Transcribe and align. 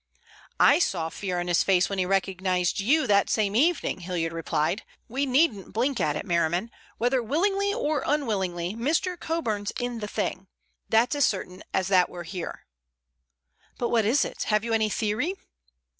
"I 0.59 0.79
saw 0.79 1.09
fear 1.09 1.39
on 1.39 1.47
his 1.47 1.61
face 1.61 1.87
when 1.87 1.99
he 1.99 2.07
recognized 2.07 2.79
you 2.79 3.05
that 3.05 3.29
same 3.29 3.55
evening," 3.55 3.99
Hilliard 3.99 4.33
replied. 4.33 4.81
"We 5.07 5.27
needn't 5.27 5.73
blink 5.73 6.01
at 6.01 6.15
it, 6.15 6.25
Merriman. 6.25 6.71
Whether 6.97 7.21
willingly 7.21 7.71
or 7.71 8.01
unwillingly, 8.07 8.73
Mr. 8.73 9.15
Coburn's 9.15 9.69
in 9.79 9.99
the 9.99 10.07
thing. 10.07 10.47
That's 10.89 11.15
as 11.15 11.25
certain 11.27 11.61
as 11.71 11.87
that 11.89 12.09
we're 12.09 12.23
here." 12.23 12.65
"But 13.77 13.89
what 13.89 14.05
is 14.05 14.25
it? 14.25 14.45
Have 14.45 14.63
you 14.63 14.73
any 14.73 14.89
theory?" 14.89 15.35